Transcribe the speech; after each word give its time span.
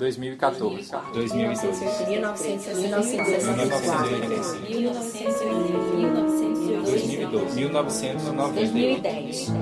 2014. 0.00 0.90
2012. 1.12 1.60
1910. 7.54 9.52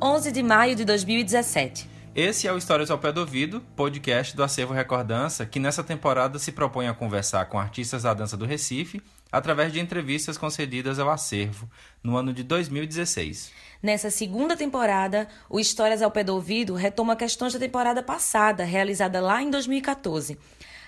11 0.00 0.32
de 0.32 0.42
maio 0.42 0.74
de 0.76 0.84
2017. 0.84 1.93
Esse 2.16 2.46
é 2.46 2.52
o 2.52 2.56
Histórias 2.56 2.92
ao 2.92 2.98
Pé 2.98 3.10
do 3.10 3.22
Ouvido, 3.22 3.60
podcast 3.74 4.36
do 4.36 4.44
Acervo 4.44 4.72
Recordança, 4.72 5.44
que 5.44 5.58
nessa 5.58 5.82
temporada 5.82 6.38
se 6.38 6.52
propõe 6.52 6.86
a 6.86 6.94
conversar 6.94 7.46
com 7.46 7.58
artistas 7.58 8.04
da 8.04 8.14
dança 8.14 8.36
do 8.36 8.44
Recife 8.46 9.02
através 9.32 9.72
de 9.72 9.80
entrevistas 9.80 10.38
concedidas 10.38 11.00
ao 11.00 11.10
Acervo 11.10 11.68
no 12.04 12.16
ano 12.16 12.32
de 12.32 12.44
2016. 12.44 13.50
Nessa 13.82 14.12
segunda 14.12 14.56
temporada, 14.56 15.26
o 15.50 15.58
Histórias 15.58 16.02
ao 16.02 16.10
Pé 16.12 16.22
do 16.22 16.34
Ouvido 16.34 16.74
retoma 16.74 17.16
questões 17.16 17.52
da 17.52 17.58
temporada 17.58 18.00
passada, 18.00 18.62
realizada 18.62 19.20
lá 19.20 19.42
em 19.42 19.50
2014. 19.50 20.38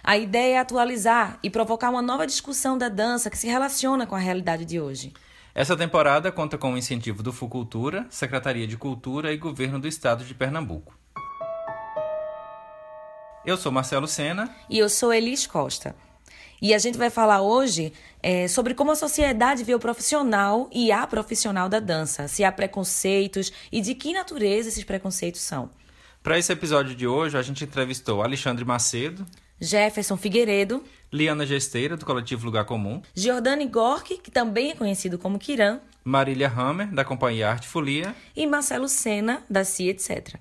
A 0.05 0.17
ideia 0.17 0.55
é 0.55 0.59
atualizar 0.61 1.41
e 1.43 1.51
provocar 1.51 1.91
uma 1.91 2.03
nova 2.03 2.25
discussão 2.25 2.79
da 2.79 2.89
dança 2.89 3.29
que 3.29 3.37
se 3.37 3.49
relaciona 3.49 4.07
com 4.07 4.15
a 4.15 4.21
realidade 4.21 4.65
de 4.65 4.81
hoje. 4.81 5.13
Essa 5.53 5.77
temporada 5.77 6.31
conta 6.31 6.57
com 6.57 6.75
o 6.75 6.79
incentivo 6.79 7.21
do 7.21 7.33
Fucultura, 7.33 8.07
Secretaria 8.11 8.67
de 8.69 8.77
Cultura 8.77 9.33
e 9.33 9.37
Governo 9.37 9.81
do 9.81 9.89
Estado 9.89 10.25
de 10.25 10.33
Pernambuco. 10.33 10.96
Eu 13.47 13.57
sou 13.57 13.71
Marcelo 13.71 14.09
Sena. 14.09 14.53
E 14.69 14.77
eu 14.77 14.89
sou 14.89 15.15
Elis 15.15 15.47
Costa. 15.47 15.95
E 16.61 16.75
a 16.75 16.79
gente 16.79 16.99
vai 16.99 17.11
falar 17.11 17.43
hoje 17.43 17.93
é, 18.21 18.49
sobre 18.49 18.75
como 18.75 18.91
a 18.91 18.97
sociedade 18.97 19.63
vê 19.63 19.73
o 19.73 19.79
profissional 19.79 20.69
e 20.73 20.91
a 20.91 21.07
profissional 21.07 21.69
da 21.69 21.79
dança, 21.79 22.27
se 22.27 22.43
há 22.43 22.51
preconceitos 22.51 23.53
e 23.71 23.81
de 23.81 23.95
que 23.95 24.13
natureza 24.13 24.69
esses 24.69 24.83
preconceitos 24.83 25.43
são. 25.43 25.71
Para 26.25 26.37
esse 26.37 26.53
episódio 26.53 26.97
de 26.97 27.07
hoje, 27.07 27.39
a 27.39 27.43
gente 27.43 27.63
entrevistou 27.63 28.21
Alexandre 28.21 28.65
Macedo, 28.65 29.25
Jefferson 29.61 30.17
Figueiredo, 30.17 30.83
Liana 31.13 31.47
Gesteira, 31.47 31.97
do 31.97 32.05
coletivo 32.05 32.47
Lugar 32.47 32.65
Comum, 32.65 33.01
Giordani 33.15 33.69
Gork, 33.69 34.19
que 34.19 34.31
também 34.31 34.73
é 34.73 34.75
conhecido 34.75 35.21
como 35.21 35.39
Kiran, 35.39 35.79
Marília 36.03 36.49
Hammer, 36.49 36.93
da 36.93 37.05
companhia 37.05 37.51
Arte 37.51 37.69
Folia, 37.69 38.13
e 38.35 38.45
Marcelo 38.45 38.89
Sena, 38.89 39.45
da 39.49 39.63
CIA, 39.63 39.93
etc. 39.93 40.35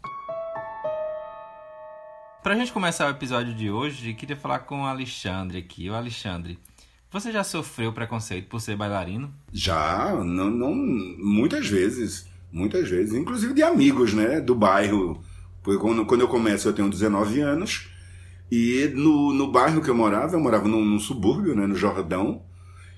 Pra 2.46 2.54
gente 2.54 2.72
começar 2.72 3.08
o 3.08 3.10
episódio 3.10 3.56
de 3.56 3.72
hoje, 3.72 4.14
queria 4.14 4.36
falar 4.36 4.60
com 4.60 4.84
o 4.84 4.86
Alexandre 4.86 5.58
aqui. 5.58 5.90
O 5.90 5.96
Alexandre, 5.96 6.60
você 7.10 7.32
já 7.32 7.44
sofreu 7.44 7.92
preconceito 7.92 8.48
por 8.48 8.62
ser 8.62 8.76
bailarino? 8.76 9.34
Já, 9.52 10.14
não, 10.24 10.52
não, 10.52 10.76
muitas 10.76 11.68
vezes. 11.68 12.30
Muitas 12.52 12.88
vezes. 12.88 13.16
Inclusive 13.16 13.52
de 13.52 13.64
amigos, 13.64 14.14
né? 14.14 14.40
Do 14.40 14.54
bairro. 14.54 15.24
Porque 15.64 15.82
quando, 15.82 16.06
quando 16.06 16.22
eu 16.22 16.28
começo, 16.28 16.68
eu 16.68 16.74
tenho 16.74 16.88
19 16.88 17.42
anos. 17.42 17.88
E 18.52 18.92
no, 18.94 19.34
no 19.34 19.52
bairro 19.52 19.82
que 19.82 19.90
eu 19.90 19.96
morava, 19.96 20.36
eu 20.36 20.40
morava 20.40 20.68
num, 20.68 20.86
num 20.86 21.00
subúrbio, 21.00 21.56
né? 21.56 21.66
No 21.66 21.76
Jordão. 21.76 22.44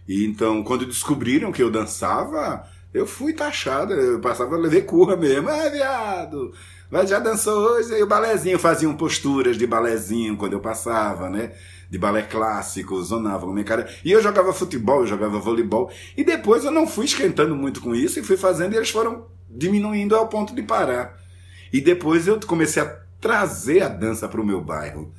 E 0.05 0.25
então, 0.25 0.61
quando 0.61 0.85
descobriram 0.85 1.53
que 1.53 1.63
eu 1.63 1.71
dançava, 1.71 2.67
eu 2.93 3.05
fui 3.05 3.33
taxada. 3.33 3.93
Eu 3.93 4.19
passava, 4.19 4.57
levei 4.57 4.81
curra 4.81 5.15
mesmo. 5.15 5.49
Ah, 5.49 5.69
viado! 5.69 6.53
Mas 6.89 7.09
já 7.09 7.19
dançou 7.19 7.71
hoje? 7.71 7.93
E 7.93 8.01
o 8.01 8.07
balézinho 8.07 8.57
faziam 8.57 8.95
posturas 8.95 9.57
de 9.57 9.67
balézinho 9.67 10.37
quando 10.37 10.53
eu 10.53 10.59
passava, 10.59 11.29
né? 11.29 11.51
De 11.89 11.97
balé 11.97 12.21
clássico, 12.21 13.01
zonava 13.03 13.45
com 13.45 13.51
minha 13.51 13.65
cara. 13.65 13.89
E 14.03 14.11
eu 14.11 14.21
jogava 14.21 14.53
futebol, 14.53 15.01
eu 15.01 15.07
jogava 15.07 15.37
voleibol. 15.39 15.91
E 16.15 16.23
depois 16.23 16.63
eu 16.63 16.71
não 16.71 16.87
fui 16.87 17.05
esquentando 17.05 17.55
muito 17.55 17.81
com 17.81 17.93
isso 17.93 18.19
e 18.19 18.23
fui 18.23 18.37
fazendo 18.37 18.73
e 18.73 18.77
eles 18.77 18.89
foram 18.89 19.25
diminuindo 19.49 20.15
ao 20.15 20.27
ponto 20.27 20.55
de 20.55 20.63
parar. 20.63 21.17
E 21.71 21.81
depois 21.81 22.27
eu 22.27 22.39
comecei 22.45 22.81
a 22.81 22.97
trazer 23.19 23.83
a 23.83 23.89
dança 23.89 24.27
para 24.27 24.41
o 24.41 24.45
meu 24.45 24.61
bairro. 24.61 25.13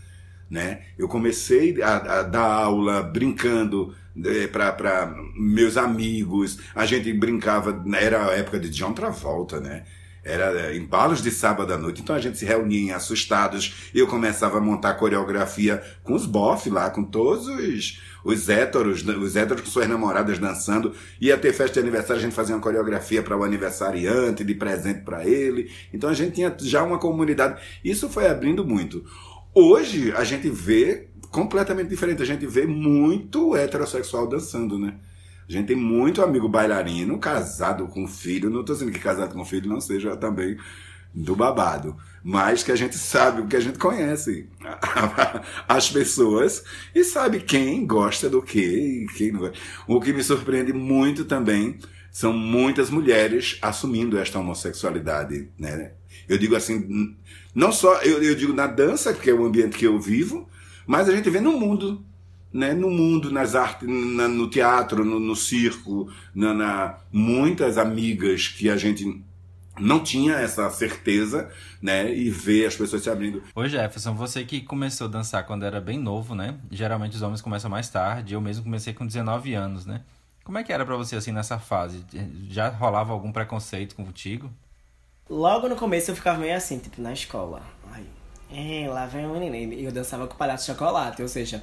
Né? 0.50 0.80
Eu 0.98 1.08
comecei 1.08 1.82
a, 1.82 2.20
a 2.20 2.22
dar 2.22 2.40
aula 2.40 3.02
brincando 3.02 3.94
né, 4.14 4.46
para 4.46 5.14
meus 5.36 5.76
amigos. 5.76 6.58
A 6.74 6.86
gente 6.86 7.12
brincava, 7.12 7.84
era 7.94 8.30
a 8.30 8.36
época 8.36 8.58
de 8.58 8.70
John 8.70 8.92
Travolta, 8.92 9.60
né? 9.60 9.84
Era 10.24 10.74
em 10.76 10.84
balos 10.84 11.22
de 11.22 11.30
sábado 11.30 11.72
à 11.72 11.78
noite. 11.78 12.02
Então 12.02 12.14
a 12.14 12.18
gente 12.18 12.36
se 12.36 12.44
reunia 12.44 12.80
em 12.80 12.92
assustados. 12.92 13.90
Eu 13.94 14.06
começava 14.06 14.58
a 14.58 14.60
montar 14.60 14.94
coreografia 14.94 15.82
com 16.02 16.12
os 16.12 16.26
bof 16.26 16.68
lá, 16.68 16.90
com 16.90 17.02
todos 17.02 17.46
os, 17.46 18.02
os 18.22 18.48
héteros, 18.48 19.02
os 19.06 19.36
héteros 19.36 19.62
com 19.62 19.70
suas 19.70 19.88
namoradas 19.88 20.38
dançando. 20.38 20.92
Ia 21.18 21.38
ter 21.38 21.54
festa 21.54 21.74
de 21.74 21.80
aniversário, 21.80 22.16
a 22.16 22.22
gente 22.22 22.34
fazia 22.34 22.54
uma 22.54 22.60
coreografia 22.60 23.22
para 23.22 23.38
o 23.38 23.42
aniversariante, 23.44 24.44
de 24.44 24.54
presente 24.54 25.00
para 25.00 25.24
ele. 25.24 25.70
Então 25.94 26.10
a 26.10 26.14
gente 26.14 26.32
tinha 26.32 26.54
já 26.60 26.82
uma 26.82 26.98
comunidade. 26.98 27.62
Isso 27.82 28.08
foi 28.10 28.26
abrindo 28.26 28.64
muito. 28.66 29.04
Hoje 29.60 30.12
a 30.12 30.22
gente 30.22 30.48
vê 30.48 31.08
completamente 31.32 31.88
diferente. 31.88 32.22
A 32.22 32.24
gente 32.24 32.46
vê 32.46 32.64
muito 32.64 33.56
heterossexual 33.56 34.28
dançando, 34.28 34.78
né? 34.78 34.94
A 35.48 35.50
gente 35.50 35.66
tem 35.66 35.74
muito 35.74 36.22
amigo 36.22 36.48
bailarino, 36.48 37.18
casado 37.18 37.88
com 37.88 38.06
filho. 38.06 38.50
Não 38.50 38.60
estou 38.60 38.76
dizendo 38.76 38.92
que 38.92 39.00
casado 39.00 39.34
com 39.34 39.44
filho 39.44 39.68
não 39.68 39.80
seja 39.80 40.16
também 40.16 40.56
do 41.12 41.34
babado, 41.34 41.96
mas 42.22 42.62
que 42.62 42.70
a 42.70 42.76
gente 42.76 42.96
sabe, 42.96 43.48
que 43.48 43.56
a 43.56 43.60
gente 43.60 43.80
conhece 43.80 44.48
as 45.66 45.90
pessoas 45.90 46.62
e 46.94 47.02
sabe 47.02 47.40
quem 47.40 47.84
gosta 47.84 48.30
do 48.30 48.40
que 48.40 48.60
e 48.60 49.06
quem 49.16 49.32
não 49.32 49.40
gosta. 49.40 49.58
O 49.88 50.00
que 50.00 50.12
me 50.12 50.22
surpreende 50.22 50.72
muito 50.72 51.24
também 51.24 51.80
são 52.12 52.32
muitas 52.32 52.90
mulheres 52.90 53.58
assumindo 53.60 54.18
esta 54.18 54.38
homossexualidade, 54.38 55.48
né? 55.58 55.94
Eu 56.28 56.38
digo 56.38 56.54
assim, 56.54 57.16
não 57.58 57.72
só 57.72 58.00
eu, 58.02 58.22
eu 58.22 58.34
digo 58.34 58.52
na 58.52 58.66
dança, 58.66 59.12
que 59.12 59.28
é 59.28 59.34
o 59.34 59.44
ambiente 59.44 59.76
que 59.76 59.86
eu 59.86 59.98
vivo, 60.00 60.48
mas 60.86 61.08
a 61.08 61.14
gente 61.14 61.28
vê 61.28 61.40
no 61.40 61.58
mundo 61.58 62.04
né, 62.52 62.72
no 62.72 62.90
mundo, 62.90 63.30
nas 63.30 63.54
artes, 63.54 63.86
na, 63.88 64.26
no 64.26 64.48
teatro, 64.48 65.04
no, 65.04 65.20
no 65.20 65.36
circo, 65.36 66.10
na, 66.34 66.54
na, 66.54 66.98
muitas 67.12 67.76
amigas 67.76 68.48
que 68.48 68.70
a 68.70 68.76
gente 68.76 69.22
não 69.78 70.02
tinha 70.02 70.34
essa 70.34 70.68
certeza, 70.70 71.50
né, 71.80 72.12
e 72.12 72.30
ver 72.30 72.66
as 72.66 72.74
pessoas 72.74 73.02
se 73.02 73.10
abrindo. 73.10 73.42
Ô 73.54 73.66
Jefferson, 73.68 74.14
você 74.14 74.44
que 74.44 74.60
começou 74.60 75.06
a 75.06 75.10
dançar 75.10 75.44
quando 75.46 75.64
era 75.64 75.80
bem 75.80 75.98
novo, 75.98 76.34
né? 76.34 76.56
Geralmente 76.70 77.14
os 77.14 77.22
homens 77.22 77.40
começam 77.40 77.70
mais 77.70 77.88
tarde, 77.88 78.34
eu 78.34 78.40
mesmo 78.40 78.64
comecei 78.64 78.92
com 78.92 79.06
19 79.06 79.54
anos, 79.54 79.86
né? 79.86 80.00
Como 80.42 80.58
é 80.58 80.64
que 80.64 80.72
era 80.72 80.84
para 80.84 80.96
você 80.96 81.14
assim 81.14 81.30
nessa 81.30 81.58
fase? 81.58 82.04
Já 82.48 82.70
rolava 82.70 83.12
algum 83.12 83.30
preconceito 83.30 83.94
contigo? 83.94 84.50
Logo 85.28 85.68
no 85.68 85.76
começo 85.76 86.10
eu 86.10 86.16
ficava 86.16 86.38
meio 86.38 86.56
assim, 86.56 86.78
tipo, 86.78 87.02
na 87.02 87.12
escola. 87.12 87.60
Ai, 87.92 88.04
é, 88.50 88.88
lá 88.88 89.06
vem 89.06 89.26
o 89.26 89.30
menino. 89.30 89.74
E 89.74 89.84
eu 89.84 89.92
dançava 89.92 90.26
com 90.26 90.36
palhaço 90.36 90.66
de 90.66 90.72
chocolate, 90.72 91.20
ou 91.20 91.28
seja, 91.28 91.62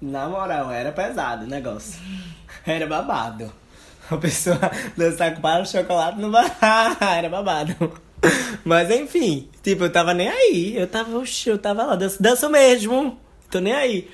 na 0.00 0.28
moral, 0.28 0.70
era 0.70 0.92
pesado 0.92 1.44
o 1.44 1.48
negócio. 1.48 2.00
Era 2.66 2.86
babado. 2.86 3.50
A 4.10 4.16
pessoa 4.16 4.58
dançar 4.96 5.34
com 5.34 5.40
para 5.40 5.62
o 5.62 5.66
chocolate 5.66 6.18
no 6.18 6.30
bar. 6.30 6.50
era 7.00 7.28
babado. 7.28 7.92
Mas 8.64 8.90
enfim, 8.90 9.48
tipo, 9.62 9.84
eu 9.84 9.92
tava 9.92 10.12
nem 10.12 10.28
aí. 10.28 10.76
Eu 10.76 10.86
tava, 10.86 11.16
oxi, 11.16 11.48
eu 11.48 11.58
tava 11.58 11.84
lá, 11.84 11.96
danço, 11.96 12.20
danço 12.20 12.50
mesmo. 12.50 13.18
Tô 13.50 13.60
nem 13.60 13.72
aí. 13.72 14.10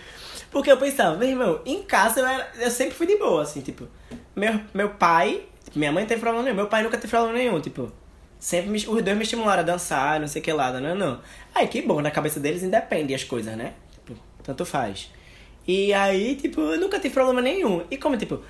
Porque 0.51 0.71
eu 0.71 0.77
pensava, 0.77 1.17
meu 1.17 1.29
irmão, 1.29 1.61
em 1.65 1.83
casa 1.83 2.21
eu, 2.21 2.27
era, 2.27 2.49
eu 2.61 2.71
sempre 2.71 2.95
fui 2.95 3.07
de 3.07 3.17
boa, 3.17 3.43
assim, 3.43 3.61
tipo, 3.61 3.89
meu, 4.35 4.61
meu 4.73 4.91
pai, 4.91 5.43
minha 5.75 5.91
mãe 5.91 6.05
não 6.05 6.09
teve 6.09 6.21
problema 6.21 6.45
nenhum, 6.45 6.57
meu 6.57 6.67
pai 6.67 6.83
nunca 6.83 6.97
teve 6.97 7.11
problema 7.11 7.37
nenhum, 7.37 7.61
tipo, 7.61 7.93
sempre 8.39 8.71
me, 8.71 8.79
os 8.79 9.03
dois 9.03 9.17
me 9.17 9.23
estimularam 9.23 9.61
a 9.61 9.65
dançar, 9.65 10.21
não 10.21 10.29
sei 10.29 10.41
o 10.41 10.45
que 10.45 10.53
lá, 10.53 10.73
não, 10.81 10.95
não. 10.95 11.21
Aí 11.55 11.67
que 11.67 11.83
bom, 11.83 12.01
na 12.01 12.11
cabeça 12.11 12.39
deles 12.41 12.63
independe 12.63 13.15
as 13.15 13.25
coisas, 13.25 13.57
né? 13.57 13.73
Tipo, 13.93 14.19
tanto 14.43 14.65
faz. 14.65 15.11
E 15.67 15.93
aí, 15.93 16.37
tipo, 16.37 16.61
eu 16.61 16.81
nunca 16.81 16.99
tive 17.01 17.15
problema 17.15 17.43
nenhum. 17.43 17.83
E 17.91 17.97
como, 17.97 18.17
tipo, 18.17 18.41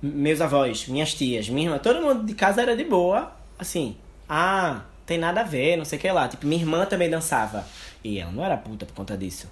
meus 0.00 0.40
avós, 0.40 0.86
minhas 0.88 1.12
tias, 1.14 1.48
minha 1.48 1.66
irmã, 1.66 1.78
todo 1.78 2.00
mundo 2.00 2.24
de 2.24 2.34
casa 2.34 2.62
era 2.62 2.76
de 2.76 2.84
boa, 2.84 3.32
assim, 3.58 3.96
ah, 4.28 4.82
tem 5.04 5.18
nada 5.18 5.42
a 5.42 5.44
ver, 5.44 5.76
não 5.76 5.84
sei 5.84 5.98
o 5.98 6.00
que 6.00 6.10
lá. 6.10 6.28
Tipo, 6.28 6.46
minha 6.46 6.60
irmã 6.60 6.86
também 6.86 7.10
dançava. 7.10 7.66
E 8.02 8.18
ela 8.18 8.32
não 8.32 8.44
era 8.44 8.56
puta 8.56 8.86
por 8.86 8.94
conta 8.94 9.16
disso. 9.16 9.50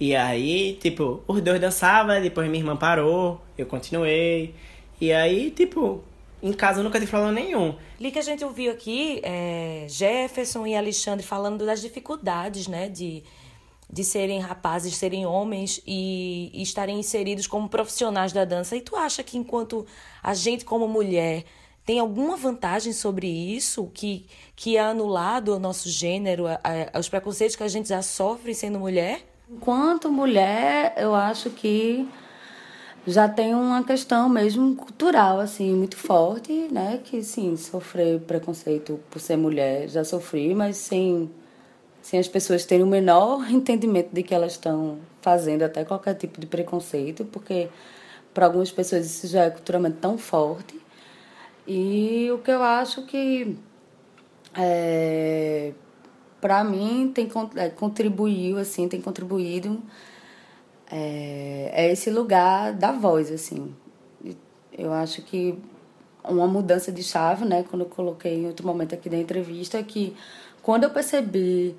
E 0.00 0.14
aí, 0.16 0.78
tipo, 0.80 1.22
os 1.26 1.40
dois 1.40 1.60
dançavam, 1.60 2.20
depois 2.20 2.48
minha 2.48 2.60
irmã 2.62 2.76
parou, 2.76 3.40
eu 3.56 3.66
continuei. 3.66 4.54
E 5.00 5.12
aí, 5.12 5.50
tipo, 5.50 6.02
em 6.44 6.52
casa 6.52 6.80
eu 6.80 6.84
nunca 6.84 7.00
tive 7.00 7.10
problema 7.10 7.32
nenhum. 7.32 7.74
Li 7.98 8.12
que 8.12 8.18
a 8.18 8.22
gente 8.22 8.44
ouviu 8.44 8.70
aqui 8.70 9.20
é, 9.22 9.86
Jefferson 9.88 10.66
e 10.66 10.76
Alexandre 10.76 11.24
falando 11.24 11.64
das 11.64 11.80
dificuldades, 11.80 12.68
né, 12.68 12.88
de 12.88 13.24
de 13.90 14.02
serem 14.02 14.40
rapazes, 14.40 14.96
serem 14.96 15.24
homens 15.24 15.80
e, 15.86 16.50
e, 16.52 16.62
estarem 16.62 16.98
inseridos 16.98 17.46
como 17.46 17.68
profissionais 17.68 18.32
da 18.32 18.44
dança. 18.44 18.74
E 18.74 18.80
tu 18.80 18.96
acha 18.96 19.22
que 19.22 19.38
enquanto 19.38 19.86
a 20.22 20.34
gente 20.34 20.64
como 20.64 20.88
mulher 20.88 21.44
tem 21.86 22.00
alguma 22.00 22.36
vantagem 22.36 22.92
sobre 22.92 23.28
isso 23.28 23.88
que, 23.94 24.26
que 24.56 24.76
é 24.76 24.80
anulado 24.80 25.54
o 25.54 25.58
nosso 25.60 25.88
gênero, 25.88 26.46
a, 26.46 26.58
a, 26.92 26.98
os 26.98 27.08
preconceitos 27.08 27.54
que 27.54 27.62
a 27.62 27.68
gente 27.68 27.88
já 27.88 28.02
sofre 28.02 28.54
sendo 28.54 28.80
mulher? 28.80 29.20
Enquanto 29.48 30.10
mulher, 30.10 30.94
eu 30.96 31.14
acho 31.14 31.50
que 31.50 32.08
já 33.06 33.28
tem 33.28 33.54
uma 33.54 33.84
questão 33.84 34.28
mesmo 34.28 34.74
cultural 34.74 35.38
assim 35.40 35.74
muito 35.74 35.96
forte, 35.96 36.52
né? 36.70 37.00
Que 37.04 37.22
sim, 37.22 37.56
sofrer 37.56 38.20
preconceito 38.20 38.98
por 39.10 39.20
ser 39.20 39.36
mulher 39.36 39.88
já 39.88 40.04
sofri, 40.04 40.54
mas 40.54 40.76
sem 40.76 41.30
sem 42.02 42.20
as 42.20 42.28
pessoas 42.28 42.66
terem 42.66 42.84
o 42.84 42.86
menor 42.86 43.48
entendimento 43.50 44.10
de 44.12 44.22
que 44.22 44.34
elas 44.34 44.52
estão 44.52 44.98
fazendo 45.22 45.62
até 45.62 45.84
qualquer 45.84 46.14
tipo 46.14 46.40
de 46.40 46.46
preconceito, 46.46 47.24
porque 47.26 47.68
para 48.34 48.46
algumas 48.46 48.70
pessoas 48.70 49.06
isso 49.06 49.26
já 49.28 49.44
é 49.44 49.50
culturalmente 49.50 49.98
tão 50.00 50.18
forte. 50.18 50.78
E 51.66 52.30
o 52.32 52.38
que 52.38 52.50
eu 52.50 52.62
acho 52.62 53.02
que 53.02 53.56
é, 54.54 55.72
para 56.40 56.62
mim 56.62 57.10
tem 57.14 57.28
é, 57.56 57.70
contribuiu 57.70 58.58
assim, 58.58 58.88
tem 58.88 59.00
contribuído 59.00 59.82
é, 60.90 61.70
é 61.72 61.92
esse 61.92 62.10
lugar 62.10 62.72
da 62.72 62.92
voz 62.92 63.30
assim. 63.30 63.74
Eu 64.76 64.92
acho 64.92 65.22
que 65.22 65.58
uma 66.28 66.46
mudança 66.46 66.90
de 66.90 67.02
chave, 67.02 67.44
né, 67.44 67.64
quando 67.68 67.82
eu 67.82 67.88
coloquei 67.88 68.42
em 68.42 68.46
outro 68.46 68.66
momento 68.66 68.94
aqui 68.94 69.08
da 69.08 69.16
entrevista, 69.16 69.78
é 69.78 69.82
que 69.82 70.16
quando 70.62 70.84
eu 70.84 70.90
percebi 70.90 71.76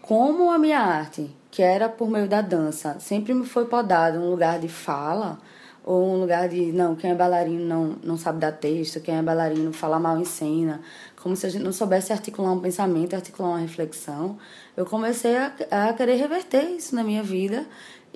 como 0.00 0.50
a 0.50 0.58
minha 0.58 0.78
arte, 0.78 1.28
que 1.50 1.62
era 1.62 1.88
por 1.88 2.08
meio 2.08 2.28
da 2.28 2.40
dança, 2.40 2.96
sempre 3.00 3.34
me 3.34 3.44
foi 3.44 3.66
podada 3.66 4.18
um 4.20 4.30
lugar 4.30 4.60
de 4.60 4.68
fala, 4.68 5.38
ou 5.84 6.14
um 6.14 6.20
lugar 6.20 6.48
de, 6.48 6.72
não, 6.72 6.96
quem 6.96 7.10
é 7.10 7.14
bailarino 7.14 7.64
não, 7.64 7.96
não 8.02 8.16
sabe 8.16 8.40
dar 8.40 8.52
texto, 8.52 9.00
quem 9.00 9.16
é 9.16 9.22
bailarino 9.22 9.72
fala 9.72 9.98
mal 9.98 10.18
em 10.18 10.24
cena, 10.24 10.80
como 11.22 11.36
se 11.36 11.46
a 11.46 11.48
gente 11.48 11.62
não 11.62 11.72
soubesse 11.72 12.12
articular 12.12 12.52
um 12.52 12.60
pensamento, 12.60 13.14
articular 13.14 13.50
uma 13.50 13.58
reflexão, 13.58 14.36
eu 14.76 14.84
comecei 14.84 15.36
a, 15.36 15.52
a 15.70 15.92
querer 15.92 16.16
reverter 16.16 16.64
isso 16.70 16.94
na 16.94 17.04
minha 17.04 17.22
vida 17.22 17.66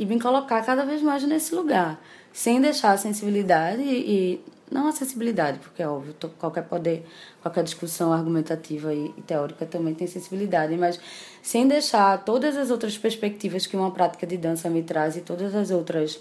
e 0.01 0.07
me 0.07 0.19
colocar 0.19 0.65
cada 0.65 0.83
vez 0.83 1.03
mais 1.03 1.23
nesse 1.25 1.55
lugar, 1.55 2.01
sem 2.33 2.59
deixar 2.59 2.93
a 2.93 2.97
sensibilidade 2.97 3.83
e, 3.83 4.11
e 4.11 4.45
não 4.71 4.89
a 4.89 4.93
sensibilidade, 4.93 5.59
porque 5.59 5.83
é 5.83 5.87
óbvio, 5.87 6.15
qualquer 6.39 6.63
poder, 6.63 7.05
qualquer 7.43 7.63
discussão 7.63 8.11
argumentativa 8.11 8.95
e, 8.95 9.11
teórica 9.27 9.67
também 9.67 9.93
tem 9.93 10.07
sensibilidade, 10.07 10.75
mas 10.79 10.99
sem 11.43 11.69
deixar 11.69 12.25
todas 12.25 12.57
as 12.57 12.71
outras 12.71 12.97
perspectivas 12.97 13.67
que 13.67 13.77
uma 13.77 13.91
prática 13.91 14.27
de 14.27 14.39
dança 14.39 14.71
me 14.71 14.83
traz 14.83 15.17
e 15.19 15.21
todas 15.21 15.55
as 15.55 15.71
outras 15.71 16.19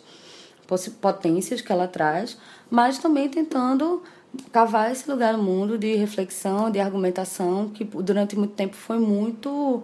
potências 0.99 1.61
que 1.61 1.71
ela 1.71 1.87
traz, 1.87 2.37
mas 2.69 2.97
também 2.97 3.29
tentando 3.29 4.03
cavar 4.51 4.91
esse 4.91 5.09
lugar 5.09 5.37
no 5.37 5.41
mundo 5.41 5.77
de 5.77 5.95
reflexão, 5.95 6.69
de 6.69 6.81
argumentação, 6.81 7.69
que 7.69 7.85
durante 7.85 8.35
muito 8.35 8.55
tempo 8.55 8.75
foi 8.75 8.99
muito 8.99 9.83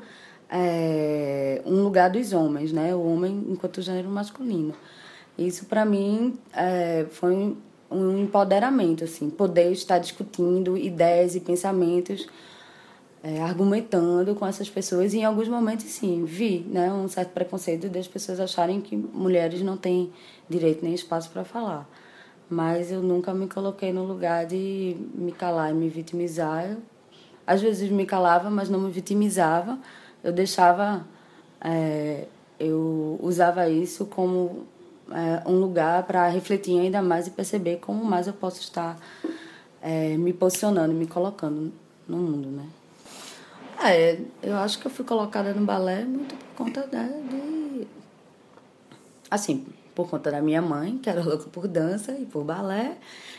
é, 0.57 1.61
um 1.65 1.83
lugar 1.83 2.09
dos 2.09 2.31
homens, 2.31 2.71
né? 2.71 2.95
O 2.95 3.03
homem 3.03 3.45
enquanto 3.49 3.81
gênero 3.81 4.07
masculino. 4.07 4.73
Isso 5.37 5.65
para 5.65 5.83
mim 5.83 6.35
é, 6.53 7.05
foi 7.11 7.57
um 7.91 8.17
empoderamento, 8.17 9.03
assim, 9.03 9.29
poder 9.29 9.69
estar 9.73 9.99
discutindo 9.99 10.77
ideias 10.77 11.35
e 11.35 11.41
pensamentos, 11.41 12.25
é, 13.21 13.41
argumentando 13.41 14.33
com 14.33 14.47
essas 14.47 14.69
pessoas. 14.69 15.13
E 15.13 15.17
em 15.17 15.25
alguns 15.25 15.49
momentos, 15.49 15.85
sim, 15.87 16.23
vi 16.23 16.65
né, 16.69 16.89
um 16.89 17.09
certo 17.09 17.31
preconceito 17.31 17.89
das 17.89 18.07
pessoas 18.07 18.39
acharem 18.39 18.79
que 18.79 18.95
mulheres 18.95 19.61
não 19.61 19.75
têm 19.75 20.13
direito 20.49 20.85
nem 20.85 20.93
espaço 20.93 21.29
para 21.31 21.43
falar. 21.43 21.89
Mas 22.49 22.91
eu 22.91 23.01
nunca 23.01 23.33
me 23.33 23.47
coloquei 23.47 23.91
no 23.91 24.05
lugar 24.05 24.45
de 24.45 24.95
me 25.13 25.33
calar 25.33 25.71
e 25.71 25.73
me 25.73 25.89
vitimizar. 25.89 26.77
Às 27.45 27.61
vezes 27.61 27.89
me 27.89 28.05
calava, 28.05 28.49
mas 28.49 28.69
não 28.69 28.79
me 28.79 28.91
vitimizava. 28.91 29.77
Eu 30.25 30.33
deixava. 30.33 31.05
É, 31.61 32.25
eu 32.59 33.19
usava 33.21 33.69
isso 33.69 34.07
como 34.07 34.65
é, 35.11 35.47
um 35.47 35.59
lugar 35.59 36.01
para 36.03 36.27
refletir 36.27 36.79
ainda 36.79 36.99
mais 37.01 37.27
e 37.27 37.31
perceber 37.31 37.77
como 37.77 38.03
mais 38.03 38.25
eu 38.25 38.33
posso 38.33 38.59
estar 38.59 38.97
é, 39.81 40.17
me 40.17 40.33
posicionando, 40.33 40.93
me 40.95 41.05
colocando 41.05 41.71
no 42.07 42.17
mundo, 42.17 42.49
né? 42.49 42.65
É, 43.83 44.19
eu 44.41 44.55
acho 44.55 44.79
que 44.79 44.87
eu 44.87 44.91
fui 44.91 45.05
colocada 45.05 45.53
no 45.53 45.63
balé 45.63 46.03
muito 46.05 46.33
por 46.33 46.65
conta 46.65 46.87
de... 46.87 47.85
Assim, 49.29 49.63
por 49.95 50.09
conta 50.09 50.29
da 50.29 50.41
minha 50.41 50.61
mãe, 50.61 50.97
que 50.97 51.09
era 51.09 51.23
louca 51.23 51.45
por 51.49 51.67
dança 51.67 52.11
e 52.11 52.25
por 52.25 52.43
balé, 52.43 52.97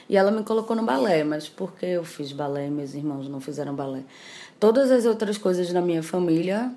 e 0.08 0.16
ela 0.16 0.30
me 0.30 0.42
colocou 0.42 0.74
no 0.74 0.84
balé, 0.84 1.22
mas 1.22 1.48
porque 1.48 1.86
eu 1.86 2.04
fiz 2.04 2.32
balé 2.32 2.66
e 2.66 2.70
meus 2.70 2.94
irmãos 2.94 3.28
não 3.28 3.40
fizeram 3.40 3.74
balé? 3.74 4.02
Todas 4.58 4.90
as 4.90 5.04
outras 5.04 5.36
coisas 5.36 5.70
da 5.72 5.82
minha 5.82 6.02
família 6.02 6.72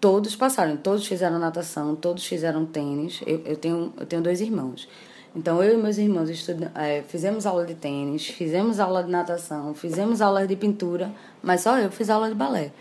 todos 0.00 0.34
passaram, 0.34 0.76
todos 0.76 1.06
fizeram 1.06 1.38
natação, 1.38 1.94
todos 1.94 2.26
fizeram 2.26 2.66
tênis. 2.66 3.20
Eu, 3.24 3.40
eu, 3.44 3.56
tenho, 3.56 3.92
eu 3.96 4.04
tenho 4.04 4.20
dois 4.20 4.40
irmãos. 4.40 4.88
Então, 5.34 5.62
eu 5.62 5.78
e 5.78 5.80
meus 5.80 5.96
irmãos 5.96 6.28
estudam, 6.28 6.70
é, 6.74 7.02
fizemos 7.02 7.46
aula 7.46 7.64
de 7.64 7.74
tênis, 7.74 8.26
fizemos 8.26 8.80
aula 8.80 9.04
de 9.04 9.10
natação, 9.10 9.72
fizemos 9.74 10.20
aula 10.20 10.44
de 10.46 10.56
pintura, 10.56 11.10
mas 11.40 11.60
só 11.60 11.78
eu 11.78 11.90
fiz 11.90 12.10
aula 12.10 12.28
de 12.28 12.34
balé. 12.34 12.72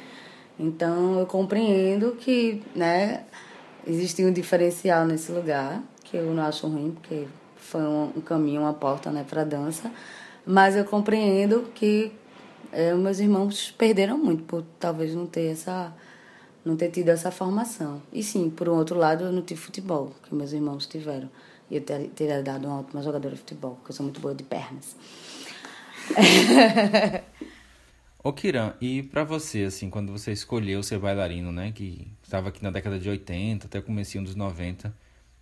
Então, 0.60 1.20
eu 1.20 1.28
compreendo 1.28 2.18
que 2.20 2.64
né, 2.76 3.24
existe 3.86 4.24
um 4.24 4.32
diferencial 4.32 5.06
nesse 5.06 5.32
lugar, 5.32 5.82
que 6.04 6.18
eu 6.18 6.34
não 6.34 6.44
acho 6.44 6.68
ruim, 6.68 6.92
porque 6.92 7.28
foi 7.56 7.82
um, 7.82 8.22
caminho, 8.26 8.62
uma 8.62 8.74
porta 8.74 9.12
né, 9.12 9.26
para 9.28 9.44
dança. 9.44 9.92
Mas 10.46 10.76
eu 10.76 10.84
compreendo 10.86 11.70
que 11.74 12.12
é, 12.72 12.94
meus 12.94 13.20
irmãos 13.20 13.72
perderam 13.78 14.18
muito 14.18 14.44
por 14.44 14.64
talvez 14.80 15.14
não 15.14 15.26
ter 15.26 15.52
essa 15.52 15.94
não 16.64 16.76
ter 16.76 16.90
tido 16.90 17.10
essa 17.10 17.32
formação. 17.32 18.02
E 18.14 18.22
sim, 18.22 18.50
por 18.50 18.70
um 18.70 18.78
outro 18.78 18.96
lado, 18.98 19.24
eu 19.24 19.32
não 19.32 19.42
tive 19.42 19.60
futebol, 19.60 20.14
que 20.24 20.36
meus 20.36 20.54
irmãos 20.54 20.86
tiveram. 20.86 21.28
E 21.72 21.76
eu 21.78 21.82
ter, 21.82 22.10
teria 22.10 22.44
dado 22.44 22.68
uma 22.68 22.82
ótima 22.82 23.02
jogadora 23.02 23.34
de 23.34 23.42
futebol, 23.42 23.76
porque 23.76 23.92
eu 23.92 23.96
sou 23.96 24.04
muito 24.04 24.22
boa 24.22 24.36
de 24.36 24.44
pernas. 24.44 24.96
Ô 28.24 28.32
Kiran, 28.32 28.76
e 28.80 29.02
para 29.02 29.24
você, 29.24 29.64
assim, 29.64 29.90
quando 29.90 30.12
você 30.12 30.32
escolheu 30.32 30.84
ser 30.84 31.00
bailarino, 31.00 31.52
né, 31.52 31.72
que 31.72 32.08
estava 32.22 32.50
aqui 32.50 32.62
na 32.62 32.70
década 32.70 33.00
de 33.00 33.10
80 33.10 33.66
até 33.66 33.80
o 33.80 33.82
começo 33.82 34.22
dos 34.22 34.36
90, 34.36 34.94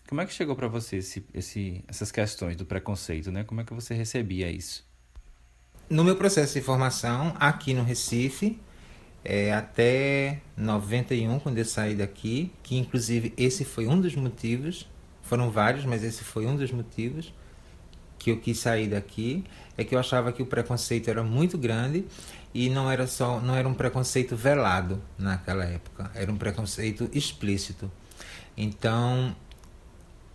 como 0.07 0.21
é 0.21 0.25
que 0.25 0.33
chegou 0.33 0.55
para 0.55 0.69
você 0.69 0.95
esse, 0.95 1.25
esse, 1.33 1.83
essas 1.89 2.09
questões 2.09 2.55
do 2.55 2.65
preconceito, 2.65 3.31
né? 3.31 3.43
Como 3.43 3.61
é 3.61 3.63
que 3.65 3.73
você 3.73 3.93
recebia 3.93 4.49
isso? 4.49 4.87
No 5.89 6.03
meu 6.05 6.15
processo 6.15 6.53
de 6.53 6.61
formação 6.61 7.35
aqui 7.37 7.73
no 7.73 7.83
Recife, 7.83 8.57
é, 9.25 9.53
até 9.53 10.41
91, 10.55 11.37
quando 11.39 11.57
eu 11.57 11.65
saí 11.65 11.95
daqui, 11.95 12.51
que 12.63 12.77
inclusive 12.77 13.33
esse 13.37 13.65
foi 13.65 13.87
um 13.87 13.99
dos 13.99 14.15
motivos, 14.15 14.89
foram 15.21 15.51
vários, 15.51 15.83
mas 15.83 16.03
esse 16.03 16.23
foi 16.23 16.45
um 16.45 16.55
dos 16.55 16.71
motivos 16.71 17.33
que 18.17 18.31
eu 18.31 18.39
quis 18.39 18.59
sair 18.59 18.87
daqui, 18.87 19.43
é 19.77 19.83
que 19.83 19.95
eu 19.95 19.99
achava 19.99 20.31
que 20.31 20.41
o 20.41 20.45
preconceito 20.45 21.09
era 21.09 21.23
muito 21.23 21.57
grande 21.57 22.05
e 22.53 22.69
não 22.69 22.89
era 22.89 23.05
só, 23.07 23.39
não 23.39 23.55
era 23.55 23.67
um 23.67 23.73
preconceito 23.73 24.35
velado 24.35 25.01
naquela 25.17 25.65
época, 25.65 26.11
era 26.15 26.31
um 26.31 26.37
preconceito 26.37 27.09
explícito. 27.13 27.91
Então, 28.57 29.35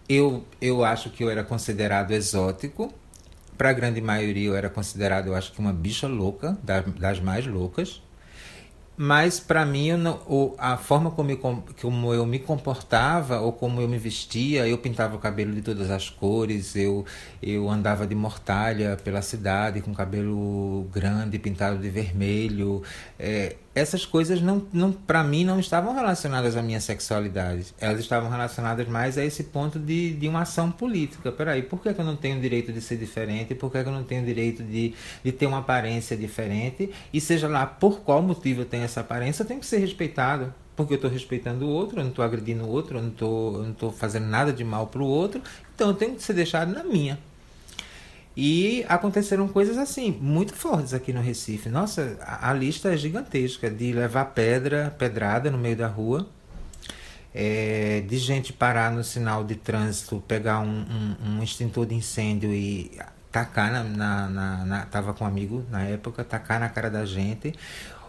eu 0.09 0.45
eu 0.61 0.85
acho 0.85 1.11
que 1.11 1.25
eu 1.25 1.31
era 1.31 1.43
considerado 1.45 2.13
exótico, 2.13 2.93
para 3.57 3.71
a 3.71 3.73
grande 3.73 4.01
maioria 4.01 4.49
eu 4.49 4.57
era 4.57 4.69
considerado, 4.69 5.29
eu 5.29 5.35
acho 5.35 5.53
que 5.53 5.59
uma 5.61 5.73
bicha 5.73 6.07
louca, 6.07 6.59
das 6.63 7.21
mais 7.21 7.47
loucas, 7.47 8.03
mas 8.97 9.41
para 9.41 9.65
mim 9.65 9.91
o, 10.29 10.55
a 10.59 10.77
forma 10.77 11.11
como 11.11 11.31
eu, 11.31 11.39
como 11.81 12.15
eu 12.15 12.25
me 12.25 12.39
comportava 12.39 13.41
ou 13.41 13.53
como 13.53 13.81
eu 13.81 13.89
me 13.89 13.99
vestia, 13.99 14.69
eu 14.69 14.79
pintava 14.79 15.17
o 15.17 15.19
cabelo 15.19 15.53
de 15.53 15.63
todas 15.63 15.91
as 15.91 16.09
cores, 16.09 16.77
eu, 16.77 17.05
eu 17.43 17.69
andava 17.69 18.07
de 18.07 18.15
mortalha 18.15 18.97
pela 19.03 19.23
cidade 19.23 19.81
com 19.81 19.93
cabelo 19.93 20.89
grande, 20.93 21.39
pintado 21.39 21.79
de 21.79 21.91
vermelho. 21.91 22.83
É, 23.19 23.57
essas 23.75 24.07
coisas 24.07 24.41
não, 24.41 24.67
não 24.73 24.93
para 24.93 25.25
mim 25.25 25.45
não 25.45 25.59
estavam 25.59 25.95
relacionadas 25.95 26.57
à 26.57 26.63
minha 26.63 26.81
sexualidade. 26.81 27.75
Elas 27.79 28.01
estavam 28.01 28.31
relacionadas 28.31 28.87
mais 28.87 29.19
a 29.19 29.25
esse 29.25 29.45
ponto 29.45 29.79
de, 29.79 30.15
de 30.15 30.29
uma 30.29 30.43
ação 30.43 30.71
política. 30.71 31.33
Peraí, 31.33 31.63
por 31.63 31.81
que, 31.81 31.93
que 31.93 32.01
eu 32.01 32.05
não 32.05 32.17
tenho 32.17 32.41
direito 32.41 32.73
de 32.73 32.81
ser 32.81 32.97
diferente? 32.97 33.55
Por 33.55 33.73
que, 33.73 33.83
que 33.83 33.89
eu 33.89 33.93
não 33.93 34.05
tenho 34.05 34.25
direito 34.25 34.63
de, 34.63 34.95
de 35.25 35.33
ter 35.33 35.47
uma 35.47 35.59
aparência 35.59 36.17
diferente? 36.17 36.91
E 37.13 37.21
seja 37.21 37.49
lá 37.49 37.67
por 37.67 38.01
qual 38.01 38.23
motivo 38.23 38.61
eu 38.63 38.67
tenho 38.67 38.85
essa 38.85 39.01
aparência, 39.01 39.43
eu 39.43 39.47
tenho 39.47 39.61
que 39.61 39.67
ser 39.67 39.79
respeitado. 39.79 40.55
Porque 40.77 40.95
eu 40.95 40.97
estou 40.97 41.11
respeitando 41.11 41.67
o 41.67 41.69
outro, 41.69 42.01
eu 42.01 42.03
não 42.03 42.11
estou 42.11 42.25
agredindo 42.25 42.65
o 42.65 42.69
outro, 42.69 42.99
eu 42.99 43.03
não 43.03 43.71
estou 43.71 43.93
fazendo 43.93 44.27
nada 44.27 44.53
de 44.53 44.65
mal 44.65 44.89
para 44.89 45.01
o 45.01 45.07
outro. 45.07 45.41
Então 45.75 45.89
eu 45.89 45.95
tenho 45.95 46.17
que 46.17 46.23
ser 46.23 46.33
deixado 46.33 46.73
na 46.73 46.83
minha. 46.83 47.19
E 48.37 48.85
aconteceram 48.89 49.47
coisas 49.47 49.79
assim, 49.79 50.11
muito 50.21 50.55
fortes 50.55 50.93
aqui 50.93 51.13
no 51.13 51.21
Recife. 51.21 51.69
Nossa, 51.69 52.17
a, 52.21 52.51
a 52.51 52.53
lista 52.53 52.93
é 52.93 52.97
gigantesca 52.97 53.71
de 53.71 53.93
levar 53.93 54.27
pedra, 54.27 54.95
pedrada 54.99 55.51
no 55.51 55.59
meio 55.59 55.77
da 55.77 55.87
rua, 55.87 56.27
é, 57.33 58.03
de 58.09 58.19
gente 58.19 58.53
parar 58.53 58.91
no 58.91 59.05
sinal 59.05 59.45
de 59.45 59.55
trânsito, 59.55 60.23
pegar 60.27 60.61
um, 60.61 60.85
um, 60.85 61.17
um 61.31 61.43
extintor 61.43 61.87
de 61.87 61.95
incêndio 61.95 62.53
e 62.53 62.99
tacar 63.31 63.71
na, 63.73 63.85
na, 63.85 64.29
na, 64.29 64.65
na, 64.65 64.87
Tava 64.87 65.15
com 65.15 65.25
um 65.25 65.27
amigo 65.29 65.65
na 65.71 65.83
época, 65.83 66.25
tacar 66.25 66.59
na 66.59 66.69
cara 66.69 66.91
da 66.91 67.05
gente 67.05 67.55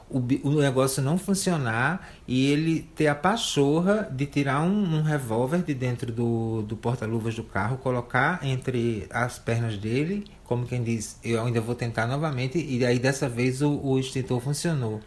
o, 0.10 0.20
o 0.44 0.62
negócio 0.62 1.02
não 1.02 1.18
funcionar 1.18 2.10
e 2.28 2.52
ele 2.52 2.82
ter 2.96 3.08
a 3.08 3.16
pachorra 3.16 4.08
de 4.12 4.26
tirar 4.26 4.62
um, 4.62 4.98
um 4.98 5.02
revólver 5.02 5.64
de 5.64 5.74
dentro 5.74 6.12
do, 6.12 6.62
do 6.62 6.78
porta-luvas 6.78 7.36
do 7.36 7.44
carro, 7.44 7.78
colocar 7.78 8.40
entre 8.44 9.08
as 9.10 9.40
pernas 9.40 9.78
dele, 9.78 10.26
como 10.44 10.66
quem 10.66 10.84
diz, 10.84 11.20
eu 11.24 11.44
ainda 11.44 11.60
vou 11.60 11.76
tentar 11.76 12.06
novamente, 12.08 12.58
e 12.58 12.86
aí 12.86 13.00
dessa 13.00 13.28
vez 13.28 13.62
o, 13.62 13.80
o 13.84 14.00
extintor 14.00 14.40
funcionou. 14.40 15.02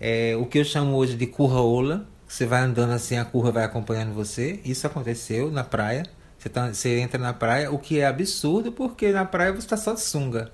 é, 0.00 0.36
o 0.36 0.46
que 0.46 0.58
eu 0.58 0.64
chamo 0.64 0.96
hoje 0.96 1.16
de 1.16 1.26
curra-ola. 1.26 2.06
Você 2.26 2.46
vai 2.46 2.62
andando 2.62 2.92
assim, 2.92 3.16
a 3.16 3.24
curva 3.24 3.52
vai 3.52 3.64
acompanhando 3.64 4.12
você. 4.12 4.60
Isso 4.64 4.86
aconteceu 4.86 5.50
na 5.50 5.62
praia. 5.62 6.04
Você, 6.38 6.48
tá, 6.48 6.72
você 6.72 6.98
entra 6.98 7.18
na 7.18 7.32
praia, 7.32 7.70
o 7.70 7.78
que 7.78 8.00
é 8.00 8.06
absurdo, 8.06 8.72
porque 8.72 9.12
na 9.12 9.24
praia 9.24 9.52
você 9.52 9.60
está 9.60 9.76
só 9.76 9.94
de 9.94 10.00
sunga. 10.00 10.50